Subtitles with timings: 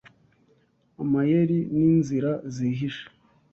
[1.01, 3.05] Amayeri n'inzira zihishe